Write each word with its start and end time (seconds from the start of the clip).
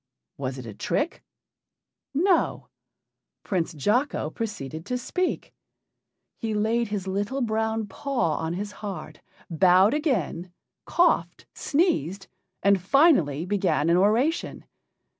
Was 0.35 0.57
it 0.57 0.65
a 0.65 0.73
trick? 0.73 1.23
No; 2.11 2.69
Prince 3.43 3.71
Jocko 3.75 4.31
proceeded 4.31 4.83
to 4.87 4.97
speak. 4.97 5.53
He 6.39 6.55
laid 6.55 6.87
his 6.87 7.05
little 7.05 7.41
brown 7.41 7.85
paw 7.85 8.37
on 8.37 8.53
his 8.53 8.71
heart, 8.71 9.21
bowed 9.51 9.93
again, 9.93 10.51
coughed, 10.85 11.45
sneezed, 11.53 12.25
and 12.63 12.81
finally 12.81 13.45
began 13.45 13.91
an 13.91 13.97
oration. 13.97 14.65